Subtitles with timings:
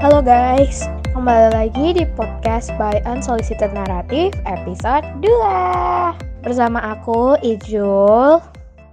[0.00, 8.40] Halo guys, kembali lagi di podcast by Unsolicited Narrative episode 2 Bersama aku, Ijul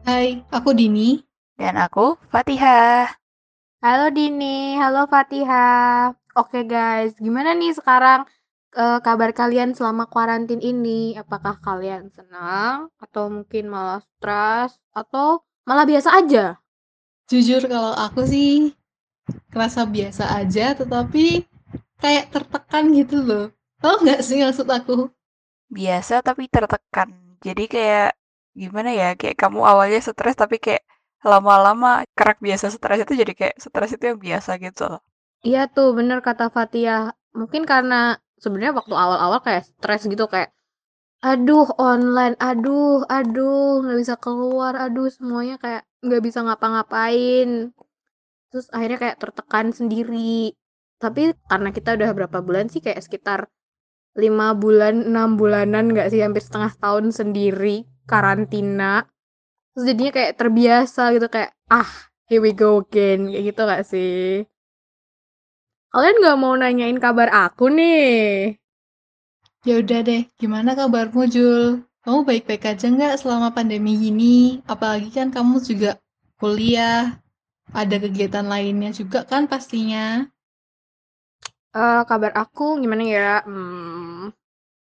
[0.03, 1.23] Hai, aku Dini.
[1.55, 3.07] Dan aku Fatihah.
[3.79, 8.27] Halo Dini, halo Fatihah Oke guys, gimana nih sekarang
[8.75, 11.15] eh, kabar kalian selama kuarantin ini?
[11.15, 12.91] Apakah kalian senang?
[12.99, 14.75] Atau mungkin malah stres?
[14.91, 16.59] Atau malah biasa aja?
[17.31, 18.75] Jujur kalau aku sih
[19.53, 21.45] kerasa biasa aja, tetapi
[22.01, 23.45] kayak tertekan gitu loh.
[23.83, 25.09] Tahu nggak sih maksud aku?
[25.69, 27.09] Biasa tapi tertekan.
[27.45, 28.11] Jadi kayak
[28.55, 29.09] gimana ya?
[29.19, 30.83] Kayak kamu awalnya stres tapi kayak
[31.25, 35.01] lama-lama kerak biasa stres itu jadi kayak stres itu yang biasa gitu loh.
[35.45, 37.13] Iya tuh, bener kata Fatia.
[37.39, 40.49] Mungkin karena sebenarnya waktu awal-awal kayak stres gitu kayak
[41.25, 47.49] aduh online, aduh, aduh, nggak bisa keluar, aduh semuanya kayak nggak bisa ngapa-ngapain.
[48.51, 50.55] Terus akhirnya kayak tertekan sendiri.
[50.97, 53.51] Tapi karena kita udah berapa bulan sih kayak sekitar
[54.17, 59.05] lima bulan, enam bulanan nggak sih hampir setengah tahun sendiri karantina.
[59.77, 61.91] Terus jadinya kayak terbiasa gitu kayak ah
[62.25, 64.41] here we go again kayak gitu gak sih?
[65.93, 68.57] Kalian nggak mau nanyain kabar aku nih?
[69.67, 71.83] Ya udah deh, gimana kabarmu Jul?
[72.03, 74.63] Kamu baik-baik aja nggak selama pandemi gini?
[74.63, 75.99] Apalagi kan kamu juga
[76.39, 77.19] kuliah,
[77.73, 80.27] ada kegiatan lainnya juga kan pastinya.
[81.75, 83.29] Eh kabar aku gimana ya?
[83.47, 84.33] Hmm,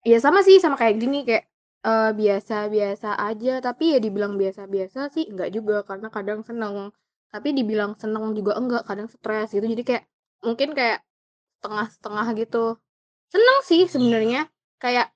[0.06, 1.44] ya sama sih sama kayak gini kayak
[1.86, 3.52] eh, biasa-biasa aja.
[3.66, 6.92] Tapi ya dibilang biasa-biasa sih enggak juga karena kadang seneng.
[7.32, 9.66] Tapi dibilang seneng juga enggak, kadang stres gitu.
[9.66, 10.04] Jadi kayak
[10.46, 10.98] mungkin kayak
[11.60, 12.64] setengah-setengah gitu.
[13.32, 14.48] Seneng sih sebenarnya.
[14.82, 15.12] Kayak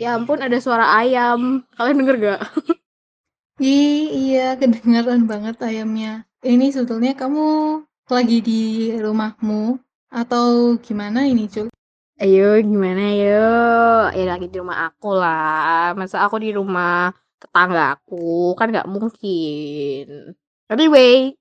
[0.00, 1.66] ya ampun ada suara ayam.
[1.76, 2.40] Kalian denger gak?
[3.72, 6.10] Ih, iya, kedengeran banget ayamnya.
[6.38, 7.46] Ini sebetulnya kamu
[8.14, 9.74] lagi di rumahmu
[10.06, 11.66] atau gimana ini, Jul?
[12.22, 14.14] Ayo gimana yuk?
[14.14, 15.98] Ya lagi di rumah aku lah.
[15.98, 17.10] Masa aku di rumah
[17.42, 20.30] tetangga aku kan nggak mungkin.
[20.70, 21.34] Anyway,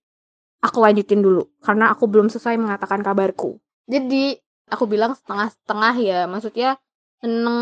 [0.66, 3.62] aku lanjutin dulu karena aku belum selesai mengatakan kabarku.
[3.86, 4.34] Jadi
[4.66, 6.20] aku bilang setengah-setengah ya.
[6.26, 6.82] Maksudnya
[7.22, 7.62] seneng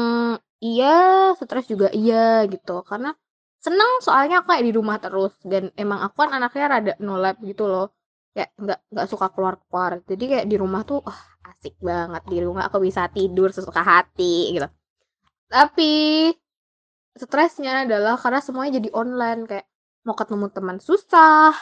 [0.64, 2.80] iya, stres juga iya gitu.
[2.88, 3.12] Karena
[3.66, 7.38] seneng soalnya aku kayak di rumah terus dan emang aku kan anaknya rada no lab
[7.50, 7.88] gitu loh.
[8.36, 9.92] Kayak nggak nggak suka keluar-keluar.
[10.10, 14.56] Jadi kayak di rumah tuh ah, asik banget di rumah aku bisa tidur sesuka hati
[14.56, 14.68] gitu.
[15.50, 15.94] Tapi
[17.16, 19.68] stresnya adalah karena semuanya jadi online kayak
[20.06, 21.56] mau ketemu teman susah,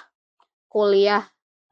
[0.68, 1.24] kuliah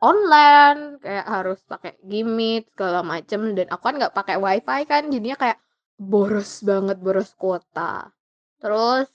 [0.01, 5.37] online kayak harus pakai gimmick segala macem dan aku kan nggak pakai wifi kan jadinya
[5.37, 5.57] kayak
[6.01, 8.09] boros banget boros kuota
[8.57, 9.05] terus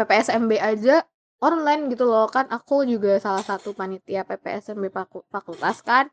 [0.00, 0.94] PPSMB aja
[1.48, 2.26] online gitu loh.
[2.34, 6.04] Kan aku juga salah satu panitia PPSMB faku- fakultas kan.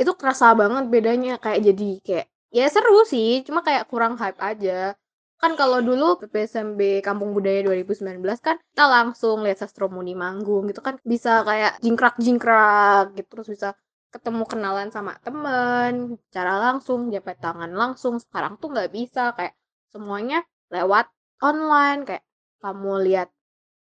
[0.00, 2.26] Itu kerasa banget bedanya kayak jadi kayak
[2.58, 4.94] ya seru sih cuma kayak kurang hype aja.
[5.42, 10.80] Kan kalau dulu PPSMB Kampung Budaya 2019 kan kita langsung lihat Sastro Muni manggung gitu
[10.86, 13.68] kan bisa kayak jingkrak-jingkrak gitu terus bisa
[14.14, 18.14] ketemu kenalan sama temen cara langsung jabat tangan langsung.
[18.24, 19.54] Sekarang tuh nggak bisa kayak
[19.92, 20.38] semuanya
[20.74, 21.06] lewat
[21.48, 22.24] online kayak
[22.62, 23.28] kamu lihat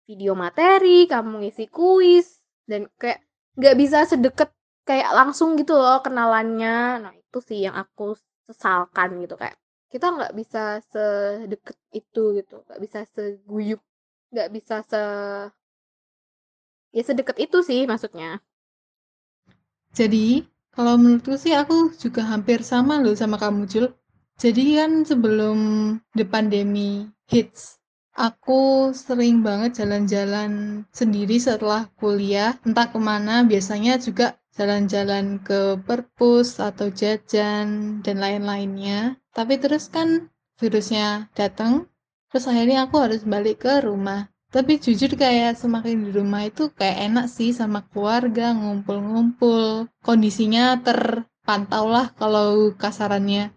[0.05, 3.21] video materi kamu ngisi kuis dan kayak
[3.57, 4.49] nggak bisa sedekat
[4.85, 8.13] kayak langsung gitu loh kenalannya nah itu sih yang aku
[8.45, 9.57] sesalkan gitu kayak
[9.89, 13.81] kita nggak bisa sedekat itu gitu nggak bisa seguyup
[14.29, 15.01] nggak bisa se
[16.95, 18.39] ya sedekat itu sih maksudnya
[19.95, 20.43] Jadi,
[20.75, 23.87] kalau menurutku sih aku juga hampir sama loh sama kamu, Jul.
[24.35, 25.57] Jadi kan sebelum
[26.19, 27.74] the pandemi hits,
[28.15, 36.63] aku sering banget jalan-jalan sendiri setelah kuliah, entah ke mana, biasanya juga jalan-jalan ke perpus
[36.63, 39.19] atau jajan dan lain-lainnya.
[39.35, 41.91] Tapi terus kan virusnya datang,
[42.31, 44.31] terus akhirnya aku harus balik ke rumah.
[44.55, 49.91] Tapi jujur kayak semakin di rumah itu kayak enak sih sama keluarga, ngumpul-ngumpul.
[49.99, 53.51] Kondisinya terpantau lah kalau kasarannya.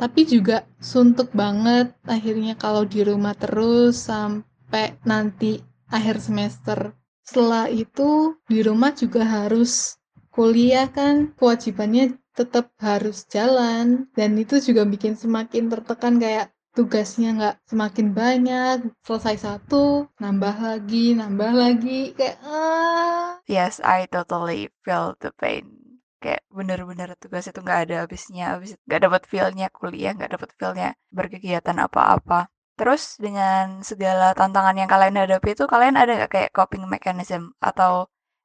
[0.00, 5.60] Tapi juga suntuk banget akhirnya kalau di rumah terus sampai nanti
[5.92, 6.96] akhir semester.
[7.20, 10.00] Setelah itu di rumah juga harus
[10.32, 14.08] kuliah kan, kewajibannya tetap harus jalan.
[14.16, 21.18] Dan itu juga bikin semakin tertekan kayak tugasnya nggak semakin banyak selesai satu nambah lagi
[21.18, 25.79] nambah lagi kayak ah Yes, I totally feel the pain.
[26.22, 30.88] Kayak bener-bener tugas itu nggak ada habisnya, habis nggak dapat feel-nya kuliah, nggak dapat feel-nya
[31.16, 32.40] berkegiatan apa-apa.
[32.78, 37.92] Terus dengan segala tantangan yang kalian hadapi itu, kalian ada nggak kayak coping mechanism atau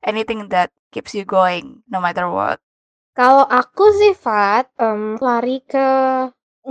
[0.03, 2.59] anything that keeps you going no matter what?
[3.15, 5.87] Kalau aku sih Fat, mmm, lari ke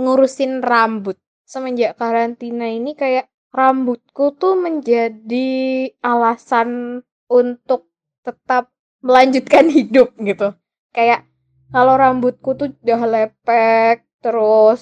[0.01, 1.17] ngurusin rambut.
[1.45, 5.49] Semenjak karantina ini kayak rambutku tuh menjadi
[6.01, 7.81] alasan untuk
[8.25, 8.73] tetap
[9.05, 10.53] melanjutkan hidup gitu.
[10.95, 11.19] Kayak
[11.73, 14.79] kalau rambutku tuh udah lepek, terus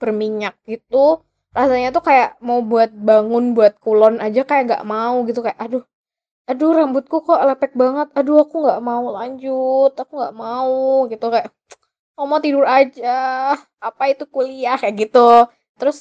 [0.00, 1.22] berminyak gitu,
[1.56, 5.84] rasanya tuh kayak mau buat bangun, buat kulon aja kayak nggak mau gitu, kayak aduh
[6.50, 10.74] aduh rambutku kok lepek banget, aduh aku nggak mau lanjut, aku nggak mau
[11.12, 11.48] gitu kayak
[12.16, 13.10] aku mau tidur aja,
[13.88, 15.48] apa itu kuliah kayak gitu.
[15.78, 15.98] Terus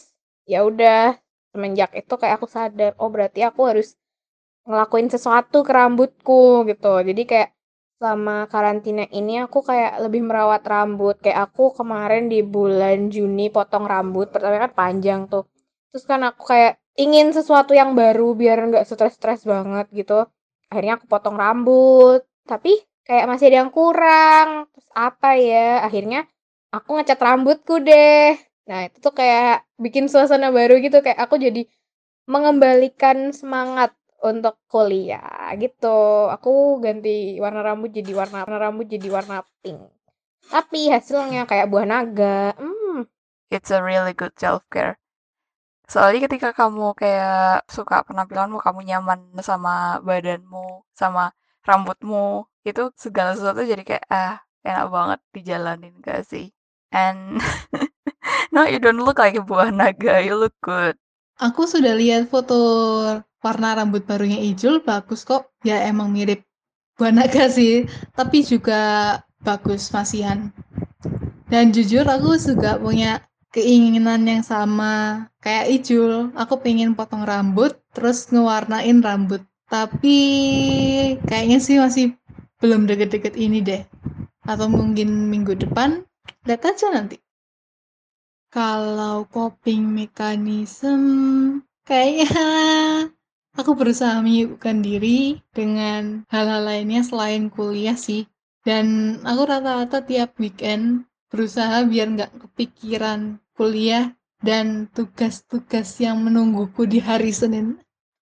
[0.50, 1.16] ya udah
[1.54, 3.88] semenjak itu kayak aku sadar, oh berarti aku harus
[4.68, 6.94] ngelakuin sesuatu ke rambutku gitu.
[7.10, 7.50] Jadi kayak
[8.04, 11.16] selama karantina ini aku kayak lebih merawat rambut.
[11.24, 15.48] Kayak aku kemarin di bulan Juni potong rambut, pertama kan panjang tuh.
[15.96, 20.28] Terus kan aku kayak ingin sesuatu yang baru biar nggak stres-stres banget gitu.
[20.68, 24.68] Akhirnya aku potong rambut, tapi kayak masih ada yang kurang.
[24.76, 25.88] Terus apa ya?
[25.88, 26.28] Akhirnya
[26.76, 28.36] aku ngecat rambutku deh.
[28.68, 31.72] Nah, itu tuh kayak bikin suasana baru gitu, kayak aku jadi
[32.28, 36.32] mengembalikan semangat untuk kuliah gitu.
[36.32, 39.84] Aku ganti warna rambut jadi warna warna rambut jadi warna pink.
[40.48, 42.56] Tapi hasilnya kayak buah naga.
[42.56, 43.04] Hmm.
[43.52, 44.98] It's a really good self-care.
[45.86, 51.36] Soalnya ketika kamu kayak suka penampilanmu, kamu nyaman sama badanmu, sama
[51.68, 56.56] rambutmu, itu segala sesuatu jadi kayak ah enak banget dijalanin gak sih?
[56.96, 57.44] And
[58.56, 60.96] no, you don't look like a buah naga, you look good.
[61.42, 62.58] Aku sudah lihat foto
[63.44, 65.52] warna rambut barunya Ijul, bagus kok.
[65.68, 66.48] Ya emang mirip
[66.96, 67.86] buah naga sih,
[68.16, 70.50] tapi juga bagus masihan.
[71.52, 73.22] Dan jujur aku juga punya
[73.54, 76.32] keinginan yang sama kayak Ijul.
[76.34, 79.44] Aku pengen potong rambut, terus ngewarnain rambut.
[79.68, 80.18] Tapi
[81.28, 82.16] kayaknya sih masih
[82.64, 83.84] belum deket-deket ini deh.
[84.48, 86.08] Atau mungkin minggu depan,
[86.48, 87.20] lihat aja nanti.
[88.54, 91.02] Kalau coping mechanism,
[91.90, 92.30] kayaknya
[93.54, 98.26] aku berusaha menyibukkan diri dengan hal-hal lainnya selain kuliah sih.
[98.64, 107.04] Dan aku rata-rata tiap weekend berusaha biar nggak kepikiran kuliah dan tugas-tugas yang menungguku di
[107.04, 107.80] hari Senin.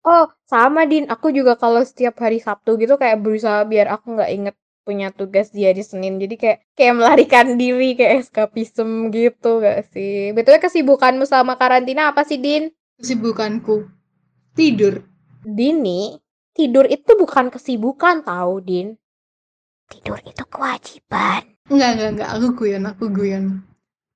[0.05, 1.09] Oh, sama Din.
[1.09, 4.55] Aku juga kalau setiap hari Sabtu gitu kayak berusaha biar aku nggak inget
[4.85, 6.21] punya tugas di hari Senin.
[6.21, 10.29] Jadi kayak kayak melarikan diri kayak eskapism gitu gak sih?
[10.37, 12.69] Betulnya kesibukanmu selama karantina apa sih, Din?
[13.01, 13.89] Kesibukanku
[14.53, 15.03] tidur.
[15.45, 16.17] Dini,
[16.57, 18.97] tidur itu bukan kesibukan tahu, Din.
[19.85, 21.45] Tidur itu kewajiban.
[21.69, 22.29] Enggak, enggak, enggak.
[22.33, 23.45] Aku guyon, aku guyon.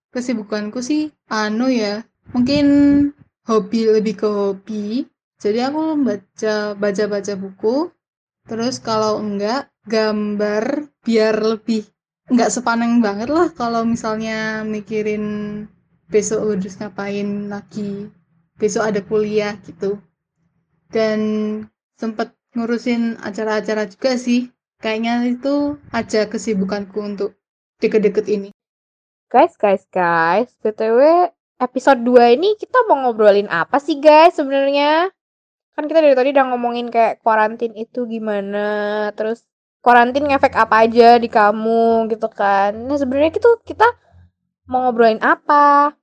[0.09, 2.01] Kesibukanku sih anu ya.
[2.33, 2.65] Mungkin
[3.45, 5.05] hobi lebih ke hobi.
[5.37, 7.93] Jadi aku baca baca-baca buku.
[8.49, 11.85] Terus kalau enggak gambar biar lebih
[12.29, 15.65] nggak sepaneng banget lah kalau misalnya mikirin
[16.09, 18.05] besok harus ngapain lagi
[18.61, 19.97] besok ada kuliah gitu
[20.89, 21.19] dan
[21.95, 24.49] sempet ngurusin acara-acara juga sih
[24.81, 27.37] kayaknya itu aja kesibukanku untuk
[27.77, 28.49] deket-deket ini
[29.29, 31.29] guys guys guys btw
[31.61, 35.13] episode 2 ini kita mau ngobrolin apa sih guys sebenarnya
[35.77, 39.45] kan kita dari tadi udah ngomongin kayak kuarantin itu gimana terus
[39.79, 42.75] Kuarantin ngefek apa aja di kamu gitu kan.
[42.75, 43.87] Nah, sebenarnya itu kita
[44.67, 45.95] mau ngobrolin apa?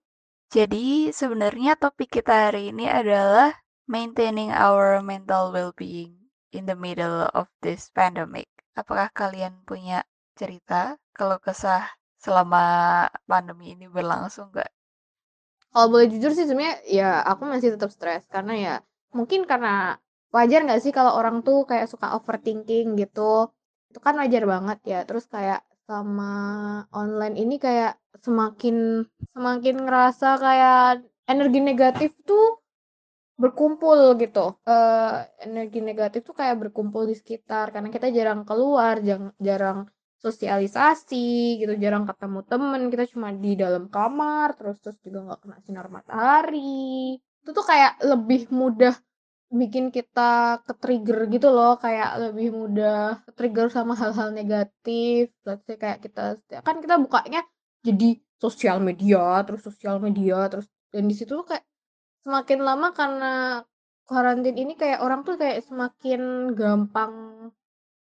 [0.49, 3.53] Jadi, sebenarnya topik kita hari ini adalah
[3.87, 6.19] maintaining our mental well-being
[6.51, 8.51] in the middle of this pandemic.
[8.75, 10.03] Apakah kalian punya
[10.37, 11.87] cerita kalau kesah
[12.21, 14.71] selama pandemi ini berlangsung nggak?
[15.71, 18.75] Kalau boleh jujur sih sebenarnya ya aku masih tetap stres karena ya
[19.15, 19.97] mungkin karena
[20.35, 23.49] wajar nggak sih kalau orang tuh kayak suka overthinking gitu
[23.89, 26.33] itu kan wajar banget ya terus kayak sama
[26.91, 32.59] online ini kayak semakin semakin ngerasa kayak energi negatif tuh
[33.37, 39.37] berkumpul gitu uh, energi negatif tuh kayak berkumpul di sekitar karena kita jarang keluar jarang,
[39.37, 39.79] jarang
[40.25, 45.57] sosialisasi gitu jarang ketemu temen kita cuma di dalam kamar terus terus juga nggak kena
[45.69, 48.97] sinar matahari itu tuh kayak lebih mudah
[49.47, 55.31] bikin kita ke-trigger gitu loh, kayak lebih mudah ke-trigger sama hal-hal negatif.
[55.47, 57.47] Let's kayak kita kan kita bukanya
[57.87, 61.63] jadi sosial media, terus sosial media, terus dan di situ kayak
[62.27, 63.63] semakin lama karena
[64.11, 67.15] karantin ini kayak orang tuh kayak semakin gampang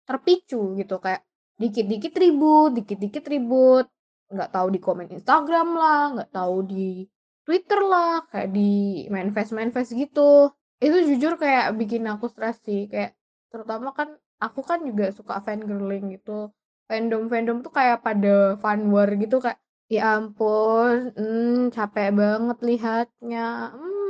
[0.07, 1.27] terpicu gitu, kayak
[1.60, 3.86] dikit-dikit ribut, dikit-dikit ribut,
[4.31, 7.03] nggak tahu di komen Instagram lah, nggak tahu di
[7.43, 10.51] Twitter lah, kayak di main face gitu.
[10.79, 13.12] Itu jujur kayak bikin aku stres sih, kayak
[13.51, 16.51] terutama kan aku kan juga suka fangirling gitu.
[16.86, 19.57] fandom-fandom tuh kayak pada fan war gitu kayak
[19.89, 24.05] ya ampun hmm, capek banget lihatnya hmm.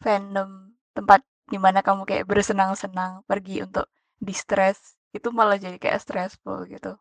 [0.00, 1.20] Fandom tempat
[1.52, 6.96] di mana kamu kayak bersenang-senang pergi untuk distress itu malah jadi kayak stressful gitu.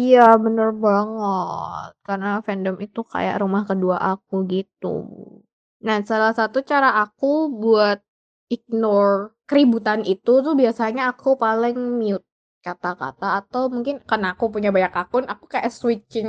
[0.00, 4.94] Iya bener banget karena fandom itu kayak rumah kedua aku gitu.
[5.84, 7.98] Nah salah satu cara aku buat
[8.48, 12.24] ignore keributan itu tuh biasanya aku paling mute
[12.64, 16.28] kata-kata atau mungkin karena aku punya banyak akun aku kayak switching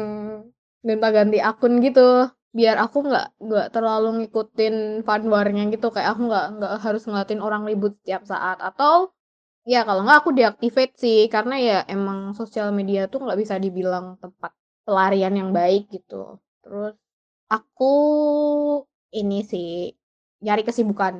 [0.86, 2.28] gonta-ganti akun gitu
[2.58, 4.76] biar aku nggak nggak terlalu ngikutin
[5.08, 5.88] fanwarnya gitu.
[5.96, 8.58] Kayak aku nggak nggak harus ngeliatin orang ribut setiap saat.
[8.70, 8.96] Atau
[9.74, 11.20] ya kalau nggak aku deactivate sih.
[11.34, 14.52] Karena ya emang sosial media tuh nggak bisa dibilang tempat
[14.88, 16.16] pelarian yang baik gitu.
[16.64, 16.96] Terus
[17.56, 17.86] aku
[19.22, 19.68] ini sih
[20.46, 21.14] nyari kesibukan.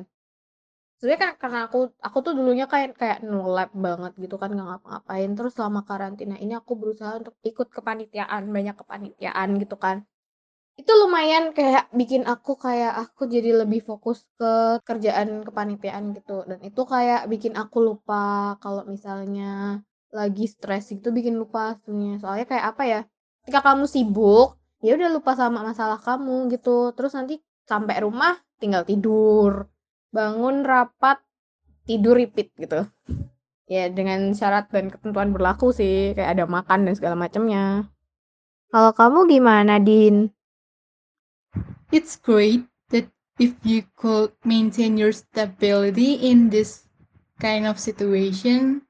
[0.98, 4.66] Sebenarnya kan karena aku aku tuh dulunya kayak kayak no lab banget gitu kan nggak
[4.70, 5.30] ngapa-ngapain.
[5.36, 9.96] Terus selama karantina ini aku berusaha untuk ikut kepanitiaan banyak kepanitiaan gitu kan
[10.80, 16.48] itu lumayan kayak bikin aku kayak aku jadi lebih fokus ke kerjaan kepanitiaan gitu.
[16.48, 22.46] Dan itu kayak bikin aku lupa kalau misalnya lagi stres itu bikin lupa sebenarnya soalnya
[22.48, 23.00] kayak apa ya
[23.44, 26.96] ketika kamu sibuk ya udah lupa sama masalah kamu gitu.
[26.96, 27.36] Terus nanti
[27.68, 29.68] sampai rumah tinggal tidur
[30.12, 31.20] bangun rapat
[31.84, 32.88] tidur repeat gitu.
[33.68, 37.88] Ya dengan syarat dan ketentuan berlaku sih kayak ada makan dan segala macamnya.
[38.72, 40.32] Kalau kamu gimana Din
[41.92, 43.04] It's great that
[43.36, 46.88] if you could maintain your stability in this
[47.36, 48.80] kind of situation,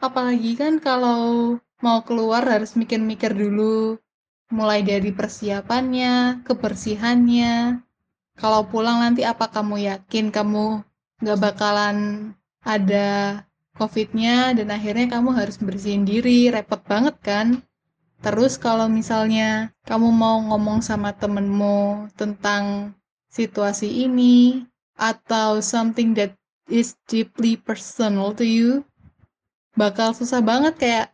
[0.00, 4.00] apalagi kan kalau mau keluar harus mikir-mikir dulu,
[4.48, 7.84] mulai dari persiapannya, kebersihannya.
[8.40, 10.80] Kalau pulang nanti apa kamu yakin kamu
[11.20, 12.32] nggak bakalan
[12.64, 13.42] ada
[13.76, 17.60] COVID-nya dan akhirnya kamu harus bersihin diri, repot banget kan?
[18.18, 22.94] Terus kalau misalnya kamu mau ngomong sama temenmu tentang
[23.30, 24.66] situasi ini
[24.98, 26.34] atau something that
[26.66, 28.82] is deeply personal to you,
[29.78, 31.06] bakal susah banget kayak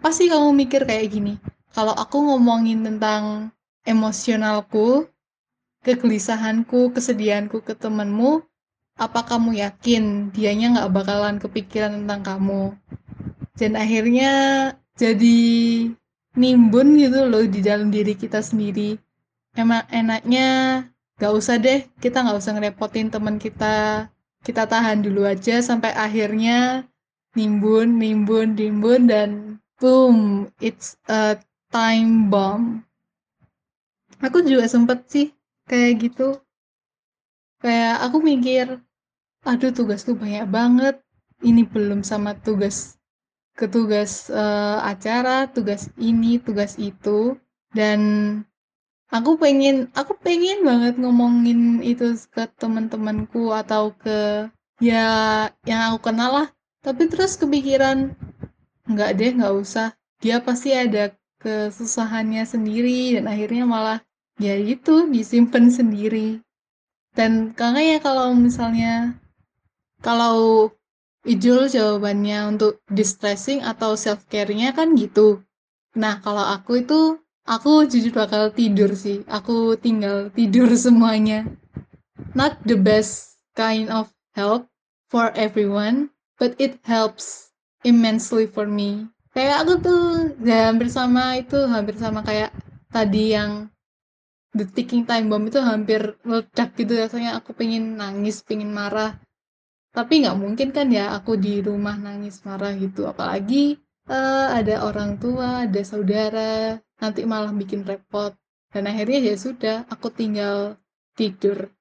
[0.00, 1.36] pasti kamu mikir kayak gini.
[1.76, 3.52] Kalau aku ngomongin tentang
[3.84, 5.06] emosionalku,
[5.84, 8.42] kegelisahanku, kesedihanku ke temenmu,
[8.96, 12.62] apa kamu yakin dianya nggak bakalan kepikiran tentang kamu?
[13.60, 14.32] Dan akhirnya
[14.96, 15.40] jadi
[16.38, 18.98] nimbun gitu loh di dalam diri kita sendiri.
[19.56, 20.48] Emang enaknya
[21.18, 24.06] gak usah deh, kita gak usah ngerepotin teman kita.
[24.40, 26.88] Kita tahan dulu aja sampai akhirnya
[27.36, 29.30] nimbun, nimbun, nimbun, dan
[29.76, 31.36] boom, it's a
[31.68, 32.84] time bomb.
[34.20, 35.26] Aku juga sempet sih
[35.68, 36.40] kayak gitu.
[37.60, 38.80] Kayak aku mikir,
[39.44, 40.96] aduh tugasku banyak banget.
[41.40, 42.99] Ini belum sama tugas
[43.60, 47.36] ke tugas uh, acara, tugas ini, tugas itu,
[47.76, 48.00] dan
[49.12, 54.48] aku pengen aku pengen banget ngomongin itu ke teman-temanku atau ke
[54.80, 55.04] ya
[55.68, 56.48] yang aku kenal lah.
[56.80, 58.16] Tapi terus kepikiran
[58.88, 59.92] nggak deh nggak usah.
[60.24, 61.12] Dia pasti ada
[61.44, 64.00] kesusahannya sendiri dan akhirnya malah
[64.40, 66.40] ya itu disimpan sendiri.
[67.12, 69.20] Dan ya kalau misalnya
[70.00, 70.72] kalau
[71.20, 75.44] Ijul jawabannya untuk distressing atau self care-nya kan gitu.
[75.92, 79.20] Nah, kalau aku itu aku jujur bakal tidur sih.
[79.28, 81.44] Aku tinggal tidur semuanya.
[82.32, 84.64] Not the best kind of help
[85.12, 86.08] for everyone,
[86.40, 87.52] but it helps
[87.84, 89.12] immensely for me.
[89.36, 90.02] Kayak aku tuh
[90.40, 92.48] ya hampir sama itu, hampir sama kayak
[92.88, 93.68] tadi yang
[94.56, 99.20] the ticking time bomb itu hampir meledak gitu rasanya aku pengen nangis, pengen marah
[99.90, 103.10] tapi nggak mungkin kan ya aku di rumah nangis marah gitu.
[103.10, 108.34] Apalagi uh, ada orang tua ada saudara nanti malah bikin repot.
[108.70, 110.78] Dan akhirnya ya sudah aku tinggal
[111.18, 111.74] tidur.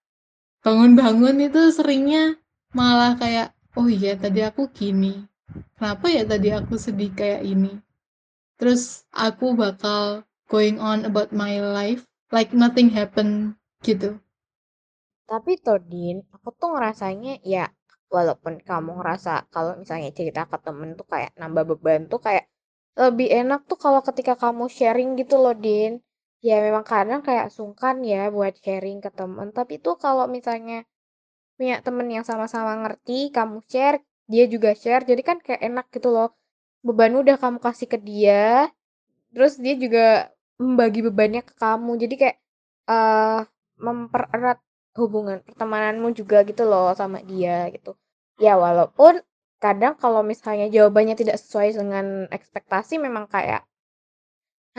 [0.65, 2.41] Bangun-bangun itu seringnya
[2.73, 5.29] malah kayak oh iya tadi aku gini.
[5.77, 7.77] Kenapa ya tadi aku sedih kayak ini?
[8.57, 13.53] Terus aku bakal going on about my life like nothing happened
[13.85, 14.17] gitu.
[15.29, 17.69] Tapi Todin aku tuh ngerasanya ya
[18.09, 22.45] walaupun kamu ngerasa kalau misalnya cerita ke temen tuh kayak nambah beban tuh kayak
[22.97, 26.01] lebih enak tuh kalau ketika kamu sharing gitu loh Din.
[26.39, 30.87] Ya memang kadang kayak sungkan ya buat sharing ke temen tapi tuh kalau misalnya
[31.59, 33.99] punya temen yang sama-sama ngerti kamu share
[34.31, 36.29] dia juga share jadi kan kayak enak gitu loh.
[36.85, 38.71] Beban udah kamu kasih ke dia
[39.33, 41.91] terus dia juga membagi bebannya ke kamu.
[42.01, 42.37] Jadi kayak
[42.89, 43.41] uh,
[43.79, 44.59] mempererat
[45.01, 47.91] hubungan pertemananmu juga gitu loh sama dia gitu.
[48.45, 49.13] Ya walaupun
[49.63, 52.05] kadang kalau misalnya jawabannya tidak sesuai dengan
[52.37, 53.61] ekspektasi memang kayak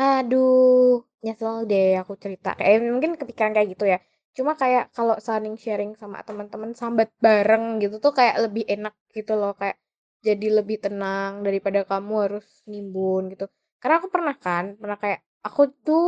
[0.01, 2.49] aduh nyesel deh aku cerita.
[2.59, 3.99] Kayak mungkin kepikiran kayak gitu ya.
[4.37, 9.33] Cuma kayak kalau saling sharing sama teman-teman sambat bareng gitu tuh kayak lebih enak gitu
[9.41, 9.77] loh kayak
[10.27, 13.45] jadi lebih tenang daripada kamu harus nimbun gitu.
[13.81, 16.07] Karena aku pernah kan pernah kayak aku tuh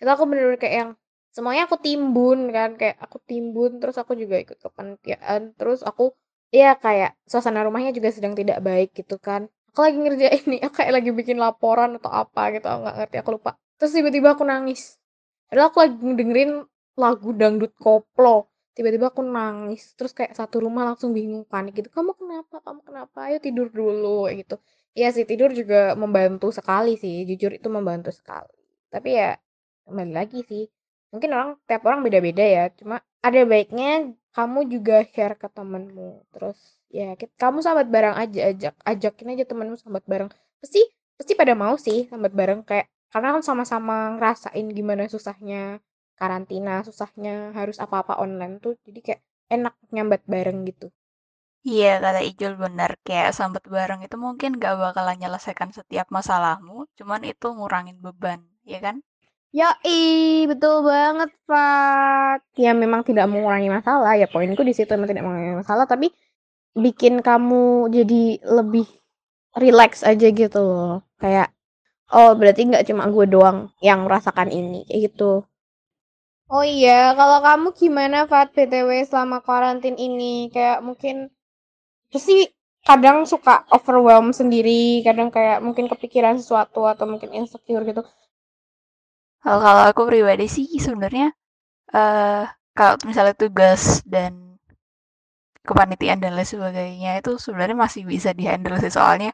[0.00, 0.90] itu aku bener-bener kayak yang
[1.34, 6.04] semuanya aku timbun kan kayak aku timbun terus aku juga ikut kepanitiaan terus aku
[6.50, 9.46] ya kayak suasana rumahnya juga sedang tidak baik gitu kan.
[9.70, 13.16] Aku lagi ngerjain nih aku kayak lagi bikin laporan atau apa gitu aku nggak ngerti
[13.22, 13.50] aku lupa.
[13.78, 14.98] Terus tiba-tiba aku nangis.
[15.46, 16.50] Padahal aku lagi dengerin
[16.98, 18.50] lagu dangdut koplo.
[18.74, 21.88] Tiba-tiba aku nangis terus kayak satu rumah langsung bingung panik gitu.
[21.94, 22.58] Kamu kenapa?
[22.66, 23.30] Kamu kenapa?
[23.30, 24.58] Ayo tidur dulu gitu.
[24.98, 28.50] Iya sih tidur juga membantu sekali sih jujur itu membantu sekali.
[28.90, 29.38] Tapi ya
[29.86, 30.66] kembali lagi sih
[31.10, 36.58] mungkin orang tiap orang beda-beda ya cuma ada baiknya kamu juga share ke temenmu terus
[36.90, 40.30] ya kita, kamu sahabat bareng aja ajak ajakin aja temenmu sahabat bareng
[40.62, 40.80] pasti
[41.18, 45.82] pasti pada mau sih sahabat bareng kayak karena kan sama-sama ngerasain gimana susahnya
[46.14, 50.88] karantina susahnya harus apa-apa online tuh jadi kayak enak nyambat bareng gitu
[51.60, 52.90] Iya, kata Ijul benar.
[53.06, 58.80] Kayak sambat bareng itu mungkin gak bakalan nyelesaikan setiap masalahmu, cuman itu ngurangin beban, ya
[58.80, 58.96] kan?
[59.50, 59.74] Ya,
[60.46, 62.46] betul banget, Pak.
[62.54, 66.14] Ya memang tidak mengurangi masalah, ya poinku di situ memang tidak mengurangi masalah, tapi
[66.78, 68.86] bikin kamu jadi lebih
[69.58, 71.02] relax aja gitu loh.
[71.22, 71.50] Kayak,
[72.14, 75.46] oh berarti nggak cuma gue doang yang merasakan ini, kayak gitu.
[76.50, 80.50] Oh iya, kalau kamu gimana, Fat, BTW selama karantin ini?
[80.54, 81.30] Kayak mungkin
[82.14, 82.40] sih
[82.86, 88.02] kadang suka overwhelm sendiri, kadang kayak mungkin kepikiran sesuatu atau mungkin insecure gitu.
[89.40, 91.32] Kalau kalau aku pribadi sih sebenarnya
[91.96, 92.44] uh,
[92.76, 94.60] kalau misalnya tugas dan
[95.64, 99.30] kepanitiaan dan lain sebagainya itu sebenarnya masih bisa dihandle sih soalnya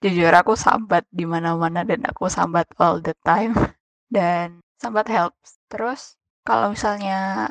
[0.00, 3.52] jujur aku sambat di mana-mana dan aku sambat all the time
[4.16, 5.60] dan sambat helps.
[5.68, 7.48] Terus kalau misalnya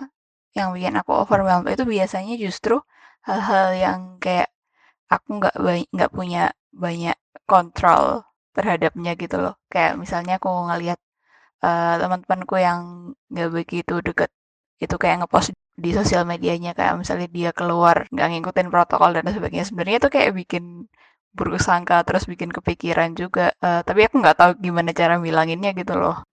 [0.57, 2.81] yang bikin aku overwhelmed itu biasanya justru
[3.27, 4.49] hal-hal yang kayak
[5.13, 5.55] aku nggak
[5.93, 8.25] nggak punya banyak kontrol
[8.57, 10.99] terhadapnya gitu loh kayak misalnya aku ngelihat
[11.63, 14.29] uh, teman-temanku yang nggak begitu deket
[14.79, 19.67] itu kayak ngepost di sosial medianya kayak misalnya dia keluar nggak ngikutin protokol dan sebagainya
[19.67, 20.63] sebenarnya itu kayak bikin
[21.35, 25.95] buruk sangka terus bikin kepikiran juga uh, tapi aku nggak tahu gimana cara bilanginnya gitu
[25.95, 26.23] loh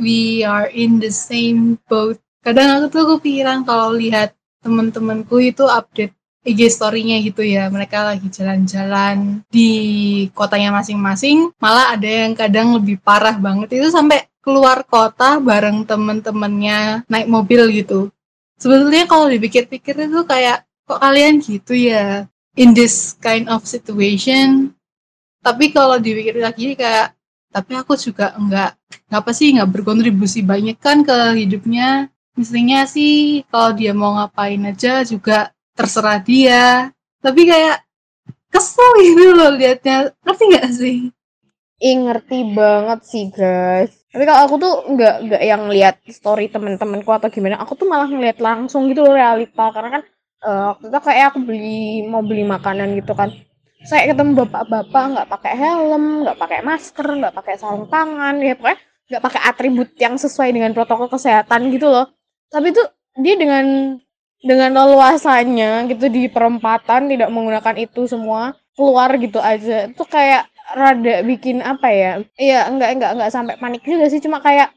[0.00, 6.16] we are in the same boat kadang aku tuh kepikiran kalau lihat teman-temanku itu update
[6.40, 7.68] IG story-nya gitu ya.
[7.68, 9.70] Mereka lagi jalan-jalan di
[10.32, 11.52] kotanya masing-masing.
[11.60, 13.76] Malah ada yang kadang lebih parah banget.
[13.76, 18.08] Itu sampai keluar kota bareng temen-temennya naik mobil gitu.
[18.60, 22.28] Sebetulnya kalau dipikir-pikir itu kayak, kok kalian gitu ya?
[22.58, 24.76] In this kind of situation.
[25.40, 27.16] Tapi kalau dipikir lagi kayak,
[27.48, 28.76] tapi aku juga enggak,
[29.08, 32.12] apa sih, enggak berkontribusi banyak kan ke hidupnya.
[32.36, 36.92] Mestinya sih kalau dia mau ngapain aja juga terserah dia
[37.24, 37.80] tapi kayak
[38.52, 40.98] kesel gitu loh liatnya ngerti gak sih
[41.80, 47.06] Ih ngerti banget sih guys tapi kalau aku tuh nggak nggak yang lihat story temen-temenku
[47.14, 49.70] atau gimana aku tuh malah ngeliat langsung gitu loh realita.
[49.70, 50.02] Karena kan
[50.42, 53.30] uh, waktu itu kayak aku beli mau beli makanan gitu kan.
[53.86, 58.78] Saya ketemu bapak-bapak nggak pakai helm nggak pakai masker nggak pakai sarung tangan ya pokoknya
[59.10, 62.10] nggak pakai atribut yang sesuai dengan protokol kesehatan gitu loh.
[62.50, 62.90] Tapi tuh
[63.22, 63.94] dia dengan
[64.42, 69.86] dengan leluasanya gitu di perempatan tidak menggunakan itu semua keluar gitu aja.
[69.86, 72.12] Itu kayak rada bikin apa ya?
[72.38, 74.22] Iya enggak enggak enggak sampai panik juga sih.
[74.22, 74.70] Cuma kayak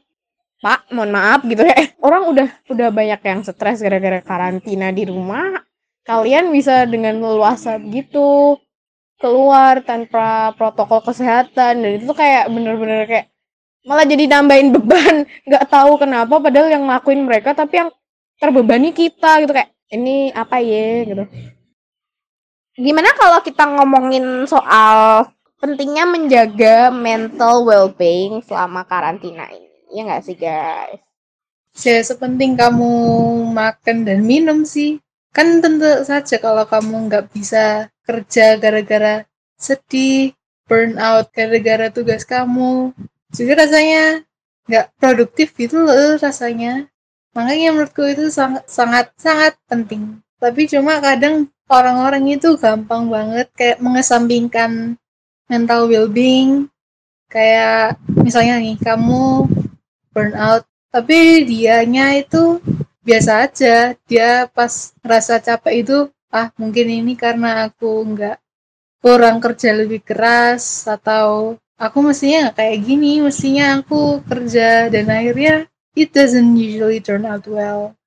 [0.62, 1.76] pak mohon maaf gitu ya.
[2.06, 5.62] Orang udah udah banyak yang stres gara-gara karantina di rumah.
[6.04, 8.60] Kalian bisa dengan leluasa gitu
[9.18, 11.80] keluar tanpa protokol kesehatan.
[11.80, 13.26] Dan itu tuh kayak bener-bener kayak
[13.84, 15.24] malah jadi nambahin beban.
[15.48, 17.90] Nggak tahu kenapa padahal yang ngelakuin mereka tapi yang
[18.40, 21.06] terbebani kita gitu kayak ini apa ya?
[21.06, 21.24] gitu.
[22.74, 25.30] Gimana kalau kita ngomongin soal
[25.64, 29.72] pentingnya menjaga mental well-being selama karantina ini.
[29.96, 31.00] Ya nggak sih guys?
[31.80, 32.92] Ya sepenting kamu
[33.48, 35.00] makan dan minum sih.
[35.32, 39.24] Kan tentu saja kalau kamu nggak bisa kerja gara-gara
[39.56, 40.36] sedih
[40.68, 42.92] burn out gara-gara tugas kamu
[43.32, 44.20] juga rasanya
[44.68, 46.92] nggak produktif gitu loh rasanya.
[47.32, 50.20] Makanya menurutku itu sangat sangat sangat penting.
[50.36, 55.00] Tapi cuma kadang orang-orang itu gampang banget kayak mengesampingkan
[55.48, 56.68] mental well-being.
[57.28, 59.50] Kayak misalnya nih kamu
[60.14, 60.62] burn out
[60.94, 62.62] tapi dianya itu
[63.02, 63.98] biasa aja.
[64.06, 65.98] Dia pas ngerasa capek itu
[66.30, 68.38] ah mungkin ini karena aku nggak
[69.02, 74.86] kurang kerja lebih keras atau aku mestinya nggak kayak gini mestinya aku kerja.
[74.86, 75.66] Dan akhirnya
[75.98, 77.98] it doesn't usually turn out well.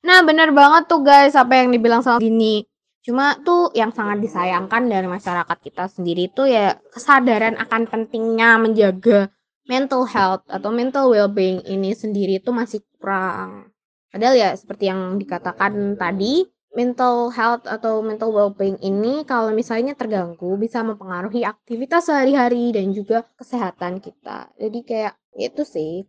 [0.00, 2.64] Nah, bener banget tuh guys apa yang dibilang sama Dini.
[3.00, 9.32] Cuma tuh yang sangat disayangkan dari masyarakat kita sendiri tuh ya kesadaran akan pentingnya menjaga
[9.64, 13.72] mental health atau mental well-being ini sendiri tuh masih kurang.
[14.10, 20.58] Padahal ya seperti yang dikatakan tadi, mental health atau mental well-being ini kalau misalnya terganggu
[20.58, 24.50] bisa mempengaruhi aktivitas sehari-hari dan juga kesehatan kita.
[24.58, 26.06] Jadi kayak itu sih.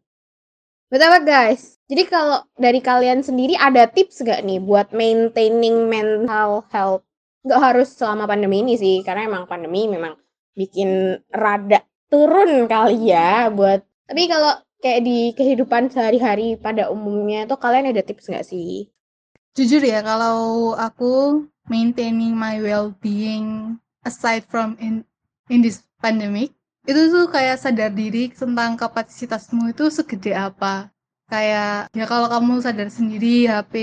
[0.92, 1.80] Betul guys?
[1.88, 7.08] Jadi kalau dari kalian sendiri ada tips gak nih buat maintaining mental health?
[7.48, 10.20] Gak harus selama pandemi ini sih, karena emang pandemi memang
[10.52, 13.88] bikin rada turun kali ya buat.
[14.04, 14.52] Tapi kalau
[14.84, 18.92] kayak di kehidupan sehari-hari pada umumnya tuh kalian ada tips gak sih?
[19.56, 25.08] Jujur ya, kalau aku maintaining my well-being aside from in
[25.48, 26.52] in this pandemic,
[26.90, 30.90] itu tuh kayak sadar diri tentang kapasitasmu itu segede apa.
[31.32, 33.74] Kayak ya kalau kamu sadar sendiri HP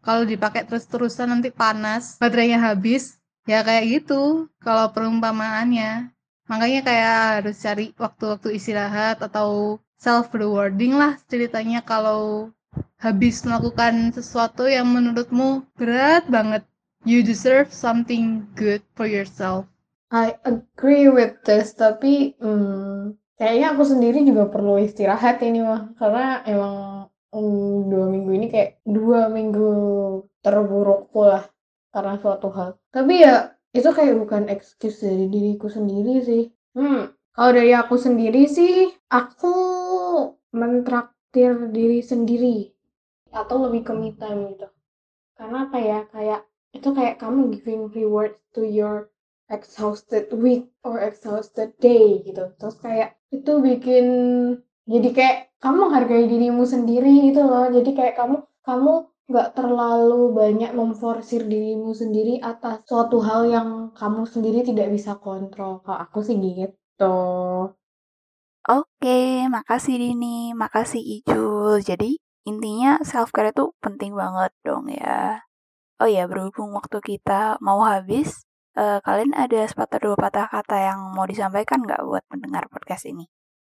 [0.00, 6.14] kalau dipakai terus-terusan nanti panas baterainya habis ya kayak gitu kalau perumpamaannya.
[6.48, 12.52] Makanya kayak harus cari waktu-waktu istirahat atau self rewarding lah ceritanya kalau
[13.00, 16.62] habis melakukan sesuatu yang menurutmu berat banget.
[17.04, 19.68] You deserve something good for yourself
[20.12, 26.44] I agree with this, tapi hmm, kayaknya aku sendiri juga perlu istirahat ini mah, karena
[26.44, 26.76] emang
[27.32, 29.70] hmm, dua minggu ini kayak dua minggu
[30.44, 31.44] terburukku lah
[31.90, 32.76] karena suatu hal.
[32.92, 36.42] Tapi ya itu kayak bukan excuse dari diriku sendiri sih.
[36.76, 39.54] Hmm, kalau dari aku sendiri sih, aku
[40.54, 42.70] mentraktir diri sendiri
[43.34, 44.70] atau lebih ke me time gitu.
[45.34, 49.10] Karena apa ya, kayak itu kayak kamu giving reward to your
[49.50, 54.06] exhausted week or exhausted day gitu terus kayak itu bikin
[54.84, 58.92] jadi kayak kamu hargai dirimu sendiri gitu loh jadi kayak kamu kamu
[59.24, 65.80] nggak terlalu banyak memforsir dirimu sendiri atas suatu hal yang kamu sendiri tidak bisa kontrol
[65.80, 67.16] kalau aku sih gitu
[68.64, 71.84] Oke, makasih Dini, makasih Ijul.
[71.84, 72.16] Jadi
[72.48, 75.44] intinya self care itu penting banget dong ya.
[76.00, 81.00] Oh ya, berhubung waktu kita mau habis, uh, kalian ada sepatah dua patah kata yang
[81.14, 83.26] mau disampaikan nggak buat mendengar podcast ini?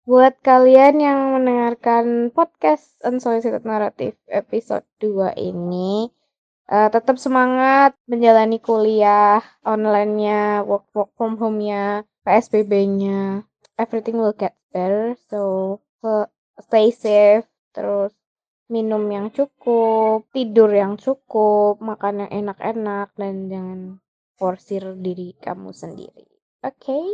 [0.05, 6.13] Buat kalian yang mendengarkan podcast Unsolicited Narrative episode 2 ini,
[6.69, 13.49] uh, tetap semangat menjalani kuliah online-nya, work, work from home-nya, PSBB-nya.
[13.81, 15.81] Everything will get better, so
[16.61, 18.13] stay safe, terus
[18.69, 23.81] minum yang cukup, tidur yang cukup, makan yang enak-enak, dan jangan
[24.39, 26.27] forsir diri kamu sendiri.
[26.65, 27.07] Oke, okay?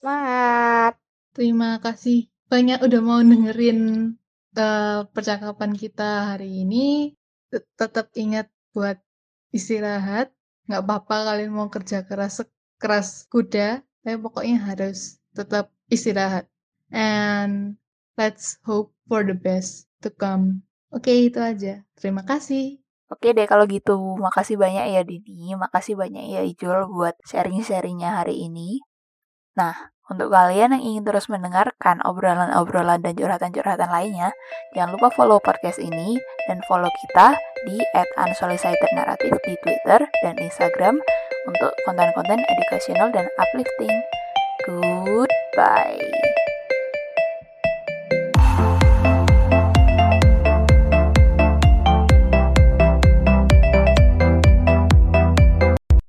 [0.00, 0.94] semangat.
[1.36, 4.12] Terima kasih banyak udah mau dengerin
[4.56, 7.12] uh, percakapan kita hari ini.
[7.52, 8.98] Tetap ingat buat
[9.52, 10.32] istirahat.
[10.68, 12.44] Nggak apa-apa kalian mau kerja keras
[12.76, 16.48] keras kuda, tapi pokoknya harus tetap istirahat.
[16.88, 17.76] And
[18.16, 20.64] let's hope for the best to come.
[20.88, 21.84] Oke, okay, itu aja.
[21.96, 22.80] Terima kasih.
[23.08, 28.44] Oke deh kalau gitu, makasih banyak ya Dini, makasih banyak ya Ijul buat sharing-sharingnya hari
[28.44, 28.84] ini.
[29.56, 34.32] Nah, untuk kalian yang ingin terus mendengarkan obrolan-obrolan dan curhatan-curhatan lainnya,
[34.72, 36.16] jangan lupa follow podcast ini
[36.48, 37.36] dan follow kita
[37.68, 37.76] di
[38.16, 40.96] @unsolicitednarrative di Twitter dan Instagram
[41.48, 43.96] untuk konten-konten educational dan uplifting.
[44.64, 46.47] Goodbye.